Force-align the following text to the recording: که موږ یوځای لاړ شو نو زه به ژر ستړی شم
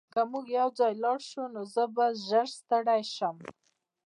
که 0.13 0.21
موږ 0.31 0.45
یوځای 0.59 0.93
لاړ 1.03 1.19
شو 1.29 1.43
نو 1.53 1.61
زه 1.73 1.83
به 1.95 2.05
ژر 2.27 2.47
ستړی 2.57 3.01
شم 3.15 3.37